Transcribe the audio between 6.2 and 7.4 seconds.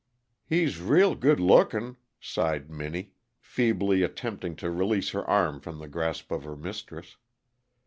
of her mistress.